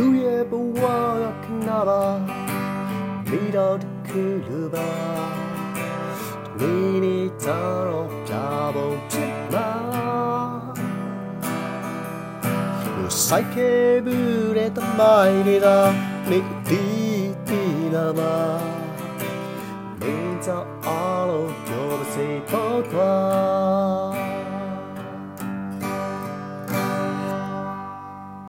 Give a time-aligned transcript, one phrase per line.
[0.00, 0.82] လူရဲ့ဘဝ
[1.20, 2.02] ကခဏပါ
[3.28, 4.90] မိတော်တစ်ခုလိုပါ
[6.58, 6.72] ဒီ
[7.04, 8.32] နေ့တော့ပြ
[8.74, 9.70] ပုံဖြစ်မှာ
[13.26, 15.78] စိုက်ခဲ့ဘူးတဲ့တမိုင်းတွေသာ
[16.30, 16.84] နေဒီ
[17.48, 17.62] တီ
[17.94, 18.36] လာပါ
[20.02, 23.37] နေတော့အားလုံးပြောပါစေပေါ့ကွာ